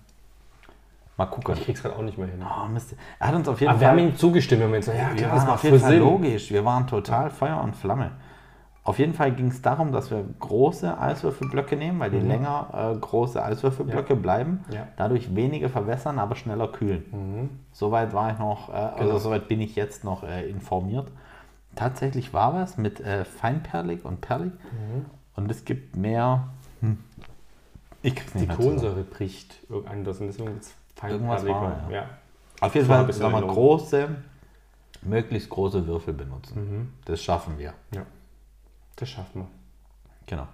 [1.16, 1.54] mal gucken.
[1.56, 2.42] Ich krieg's gerade auch nicht mehr hin.
[2.42, 2.94] Oh, Mist.
[3.18, 3.96] Er hat uns auf jeden Aber wir Fall...
[3.98, 5.90] haben ihm zugestimmt, wir haben gesagt, ja, wir klar, waren das macht auf jeden Fall
[5.92, 6.00] Sinn.
[6.00, 6.50] logisch.
[6.50, 8.10] Wir waren total Feuer und Flamme.
[8.88, 12.98] Auf jeden Fall ging es darum, dass wir große Eiswürfelblöcke nehmen, weil die länger äh,
[12.98, 14.72] große Eiswürfelblöcke bleiben, Mhm.
[14.74, 14.80] Ja.
[14.84, 14.88] Mhm.
[14.96, 17.50] dadurch weniger verwässern, aber schneller kühlen.
[17.72, 19.18] Soweit war ich noch, äh, also Genau.
[19.18, 21.08] soweit bin ich jetzt noch äh, informiert.
[21.76, 25.04] Tatsächlich war was mit äh, feinperlig und perlig Mhm.
[25.36, 26.48] und es gibt mehr.
[26.80, 26.96] Hm.
[28.00, 28.56] Ich krieg's nicht Die mehr.
[28.56, 30.74] Kohlensäure bricht anders und deswegen wird's
[31.06, 32.06] Irgendwas war, ja.
[32.62, 34.08] Auf jeden Fall sagen wir, große,
[35.02, 36.58] möglichst große Würfel benutzen.
[36.58, 36.88] Mhm.
[37.04, 37.74] Das schaffen wir.
[37.94, 38.02] ja,
[38.98, 39.48] das schaffen wir.
[40.26, 40.46] Genau.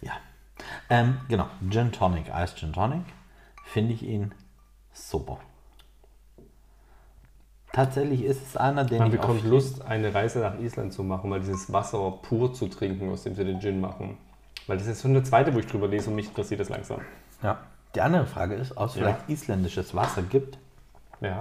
[0.00, 0.12] Ja.
[0.90, 1.46] Ähm, genau.
[1.70, 3.04] Gin Tonic, Eis Gin Tonic.
[3.64, 4.32] Finde ich ihn
[4.92, 5.38] super.
[7.72, 11.28] Tatsächlich ist es einer, den Man ich bekommt Lust, eine Reise nach Island zu machen,
[11.28, 14.16] mal dieses Wasser pur zu trinken, aus dem sie den Gin machen.
[14.68, 17.00] Weil das ist schon der zweite, wo ich drüber lese und mich interessiert das langsam.
[17.42, 17.58] Ja.
[17.96, 19.02] Die andere Frage ist, ob es Ja.
[19.02, 20.58] vielleicht isländisches Wasser gibt,
[21.20, 21.38] Ja.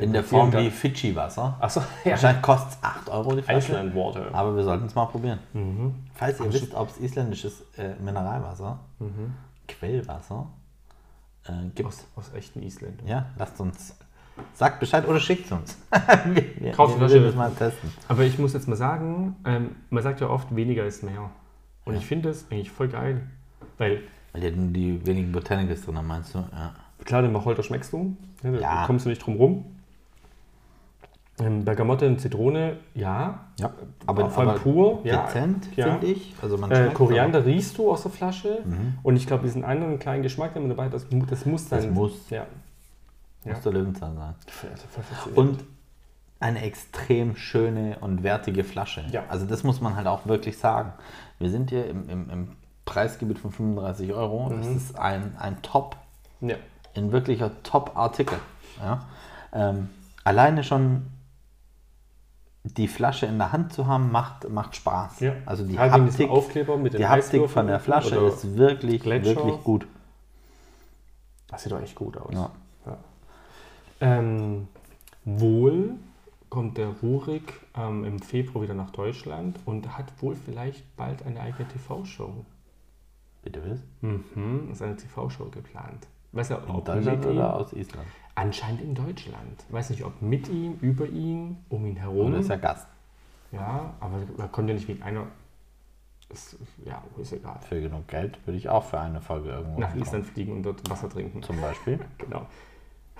[0.00, 1.56] In der Form wie Fidschi-Wasser.
[1.60, 2.10] Achso, ja.
[2.12, 3.72] Wahrscheinlich kostet es 8 Euro die Flasche.
[3.72, 4.26] Iceland Water.
[4.34, 5.38] Aber wir sollten es mal probieren.
[5.52, 5.94] Mhm.
[6.14, 9.34] Falls ihr wisst, ob es isländisches äh, Mineralwasser, Mhm.
[9.68, 10.46] Quellwasser
[11.46, 13.06] äh, gibt, Aus, aus echten Isländern.
[13.06, 13.96] ja, lasst uns,
[14.52, 15.78] sagt Bescheid oder schickt es uns.
[16.26, 17.90] wir wir, Kauft wir werden das mal testen.
[18.08, 21.30] Aber ich muss jetzt mal sagen, ähm, man sagt ja oft, weniger ist mehr.
[21.84, 23.22] Und ich finde das eigentlich voll geil.
[23.78, 26.38] Weil, Weil die, die wenigen Botanicals drin haben, meinst du?
[26.52, 26.74] Ja.
[27.04, 28.16] Klar, den Wacholder schmeckst du.
[28.42, 28.86] Ne, da Ja.
[28.86, 29.64] kommst du nicht drum rum.
[31.40, 33.46] Ähm, Bergamotte und Zitrone, ja.
[33.58, 33.72] ja.
[34.06, 35.24] Aber vor allem pur, ja.
[35.26, 35.92] Dezent, ja.
[35.92, 36.34] finde ich.
[36.42, 38.60] Also man Äh, Koriander riechst du aus der Flasche.
[38.64, 38.98] Mhm.
[39.02, 41.82] Und ich glaube, diesen anderen kleinen Geschmack, der mit dabei hat, das, das muss sein.
[41.82, 42.28] Das muss.
[42.30, 42.42] Ja.
[42.42, 42.48] aber
[43.44, 43.52] ja.
[43.54, 44.34] Muss der Löwenzahn sein.
[44.46, 45.38] Faszinierend.
[45.38, 45.64] Und
[46.40, 49.04] eine extrem schöne und wertige Flasche.
[49.10, 49.24] Ja.
[49.28, 50.92] Also das muss man halt auch wirklich sagen.
[51.38, 52.48] Wir sind hier im, im, im
[52.84, 54.50] Preisgebiet von 35 Euro.
[54.54, 55.96] Das ist ein, ein Top,
[56.40, 56.56] ja.
[56.94, 58.38] Ein wirklicher Top-Artikel.
[58.80, 59.06] Ja?
[59.52, 59.90] Ähm,
[60.24, 61.06] alleine schon
[62.62, 65.20] die Flasche in der Hand zu haben, macht, macht Spaß.
[65.20, 65.32] Ja.
[65.46, 69.36] Also die diesem Haptik, Aufkleber mit die Haptik von der Flasche ist wirklich, Gletscher.
[69.36, 69.86] wirklich gut.
[71.48, 72.32] Das sieht doch echt gut aus.
[72.34, 72.50] Ja.
[72.86, 72.98] Ja.
[74.00, 74.68] Ähm,
[75.24, 75.94] wohl
[76.50, 81.40] kommt der Rurik ähm, im Februar wieder nach Deutschland und hat wohl vielleicht bald eine
[81.40, 82.44] eigene TV-Show.
[83.42, 83.78] Bitte was?
[84.02, 86.06] Mhm, ist eine TV-Show geplant.
[86.32, 88.06] Weiß ja, In ob Deutschland mit ihm, oder aus Island?
[88.34, 89.64] Anscheinend in Deutschland.
[89.68, 92.28] Weiß nicht, ob mit ihm, über ihn, um ihn herum.
[92.28, 92.86] Oder ist er Gast?
[93.52, 95.26] ja, aber er kommt ja nicht wegen einer.
[96.28, 97.58] Ist, ja, ist egal.
[97.68, 99.92] Für genug Geld würde ich auch für eine Folge irgendwo Nach.
[99.96, 101.42] Island fliegen und dort Wasser trinken.
[101.42, 101.98] Zum Beispiel.
[102.18, 102.46] Genau.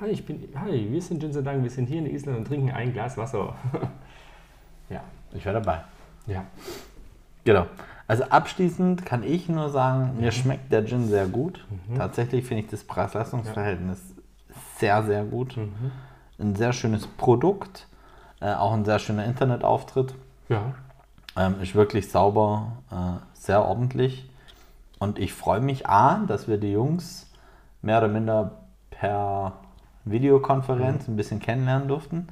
[0.01, 2.93] Hi, ich bin, hi, wir sind Jinsadang, wir sind hier in Island und trinken ein
[2.93, 3.55] Glas Wasser.
[4.89, 5.85] ja, Ich wäre dabei.
[6.27, 6.45] ja.
[7.45, 7.67] Genau.
[8.11, 10.21] Also abschließend kann ich nur sagen, Mhm.
[10.21, 11.65] mir schmeckt der Gin sehr gut.
[11.97, 14.01] Tatsächlich finde ich das Preis-Leistungs-Verhältnis
[14.79, 15.57] sehr, sehr gut.
[15.57, 15.93] Mhm.
[16.41, 17.87] Ein sehr schönes Produkt,
[18.41, 20.17] äh, auch ein sehr schöner Internetauftritt.
[20.49, 20.75] Ja,
[21.37, 22.97] Ähm, ist wirklich sauber, äh,
[23.35, 24.29] sehr ordentlich.
[24.99, 27.31] Und ich freue mich, A, dass wir die Jungs
[27.81, 28.51] mehr oder minder
[28.91, 29.53] per
[30.05, 32.27] Videokonferenz ein bisschen kennenlernen durften.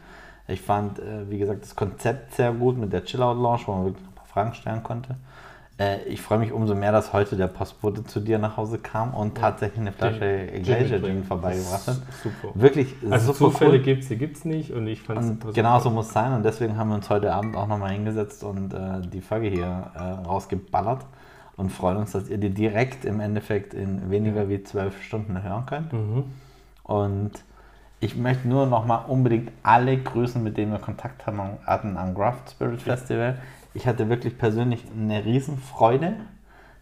[0.48, 4.04] Ich fand, äh, wie gesagt, das Konzept sehr gut mit der Chillout-Lounge, wo man wirklich
[4.08, 5.14] ein paar Fragen stellen konnte.
[5.78, 9.14] Äh, ich freue mich umso mehr, dass heute der Postbote zu dir nach Hause kam
[9.14, 11.00] und tatsächlich eine Flasche Glacier.
[11.00, 11.96] Gin vorbeigebracht hat.
[12.22, 12.52] Super.
[12.54, 13.78] Wirklich Also super Zufälle cool.
[13.78, 16.32] gibt es, die gibt es nicht und ich fand Und genau so muss es sein
[16.32, 19.92] und deswegen haben wir uns heute Abend auch nochmal hingesetzt und äh, die Folge hier
[19.94, 21.06] äh, rausgeballert
[21.56, 25.66] und freuen uns, dass ihr die direkt im Endeffekt in weniger wie zwölf Stunden hören
[25.66, 25.92] könnt.
[25.92, 26.24] Mhm.
[26.82, 27.32] Und
[28.00, 32.80] ich möchte nur nochmal unbedingt alle grüßen, mit denen wir Kontakt hatten am Graft Spirit
[32.80, 33.38] Festival.
[33.74, 36.14] Ich hatte wirklich persönlich eine Riesenfreude.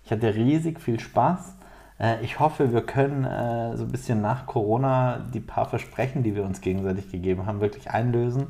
[0.04, 1.56] Ich hatte riesig viel Spaß.
[1.98, 6.34] Äh, Ich hoffe, wir können äh, so ein bisschen nach Corona die paar Versprechen, die
[6.34, 8.46] wir uns gegenseitig gegeben haben, wirklich einlösen.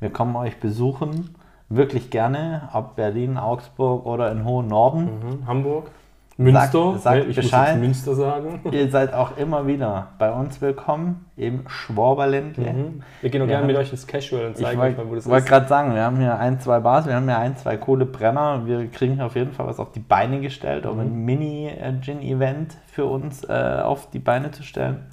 [0.00, 1.34] Wir kommen euch besuchen,
[1.68, 5.04] wirklich gerne, ob Berlin, Augsburg oder in hohen Norden.
[5.04, 5.46] Mhm.
[5.46, 5.90] Hamburg,
[6.40, 7.74] Münster, sagt ne, ich Bescheid.
[7.74, 8.60] muss Münster sagen.
[8.70, 12.72] Ihr seid auch immer wieder bei uns willkommen im Schwaberländle.
[12.72, 13.02] Mhm.
[13.20, 15.28] Wir gehen auch gerne mit euch ins Casual und Ich zeigen euch mal, wo wollte
[15.28, 15.48] das ist.
[15.48, 18.64] gerade sagen, wir haben hier ein, zwei Bars, wir haben hier ein, zwei coole Brenner.
[18.66, 21.00] Wir kriegen hier auf jeden Fall was auf die Beine gestellt, um Mhm.
[21.00, 25.06] ein Mini-Gin-Event für uns äh, auf die Beine zu stellen.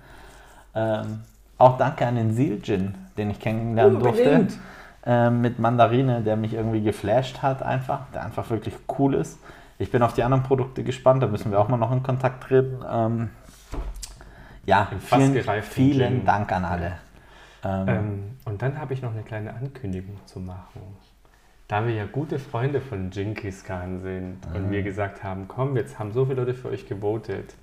[0.76, 1.22] Ähm,
[1.58, 4.22] auch danke an den Seal Gin, den ich kennenlernen durfte.
[4.30, 4.60] Unbedingt.
[5.08, 9.40] Ähm, mit Mandarine, der mich irgendwie geflasht hat, einfach, der einfach wirklich cool ist.
[9.78, 12.44] Ich bin auf die anderen Produkte gespannt, da müssen wir auch mal noch in Kontakt
[12.44, 12.80] treten.
[12.90, 13.30] Ähm,
[14.66, 16.26] ja, vielen, vielen.
[16.26, 16.94] Dank an alle.
[17.64, 20.82] Ähm, Ähm, und dann habe ich noch eine kleine Ankündigung zu machen.
[21.68, 25.98] Da wir ja gute Freunde von Jinkis Khan sind und wir gesagt haben, komm, jetzt
[25.98, 27.56] haben so viele Leute für euch gewotet.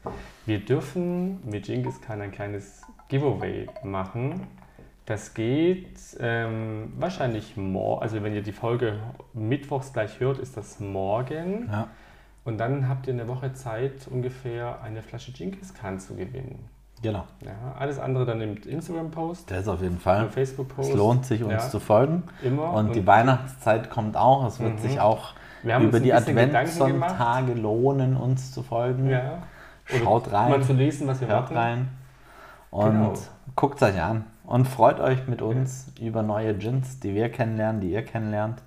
[0.45, 4.49] Wir dürfen mit Jinkis Khan ein kleines Giveaway machen.
[5.07, 8.99] Das geht ähm, wahrscheinlich morgen, also wenn ihr die Folge
[9.35, 11.69] mittwochs gleich hört, ist das morgen.
[11.71, 11.89] ja.
[12.45, 16.65] Und dann habt ihr eine Woche Zeit, ungefähr eine Flasche Jinkis Khan zu gewinnen.
[17.03, 20.29] Genau, Ja, alles andere dann im Instagram-Post, das auf jeden Fall.
[20.29, 20.91] Facebook-Post.
[20.91, 21.59] Es lohnt sich, uns Ja.
[21.59, 22.23] zu folgen.
[22.45, 22.73] Immer.
[22.73, 24.47] Und, die Weihnachtszeit kommt auch.
[24.47, 24.79] Es wird Mhm.
[24.79, 26.13] sich auch über die.
[26.13, 29.09] Adventssonntage lohnen, uns zu folgen.
[29.09, 29.43] Ja.
[29.91, 31.57] Oder Schaut rein, Mal zu lesen, was wir hört machen.
[31.57, 31.89] rein
[32.71, 33.15] und Genau.
[33.57, 34.25] guckt es euch an.
[34.45, 38.63] Und freut euch mit uns über neue Gins, die wir kennenlernen, die ihr kennenlernt.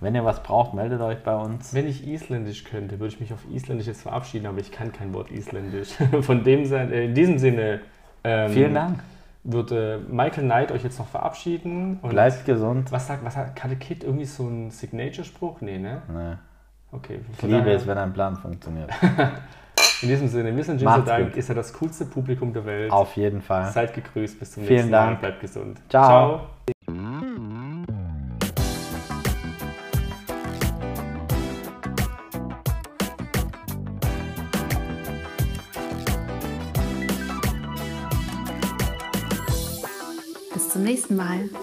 [0.00, 1.72] Wenn ihr was braucht, meldet euch bei uns.
[1.74, 5.12] Wenn ich Isländisch könnte, würde ich mich auf Isländisch jetzt verabschieden, aber ich kann kein
[5.14, 5.90] Wort Isländisch.
[6.22, 7.80] Von dem sein, äh, in diesem Sinne
[8.24, 9.00] ähm, Vielen Dank.
[9.42, 11.98] würde Michael Knight euch jetzt noch verabschieden.
[12.02, 12.90] Bleibt gesund.
[12.92, 15.60] Was sagt, was hat Kid irgendwie so ein Signature-Spruch?
[15.60, 16.02] Nee, ne?
[16.08, 16.34] Nee.
[16.92, 17.20] Okay.
[17.32, 18.90] Ich liebe daher- es, wenn ein Plan funktioniert.
[20.02, 22.90] In diesem Sinne, wir sind Jinso Dank, ist ja das coolste Publikum der Welt.
[22.90, 23.70] Auf jeden Fall.
[23.72, 25.06] Seid gegrüßt, bis zum Vielen nächsten Mal.
[25.06, 25.20] Dank.
[25.20, 25.80] Bleibt gesund.
[25.88, 26.38] Ciao.
[26.38, 26.53] Bis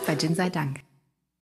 [0.05, 0.90] bei Gin sei Dank.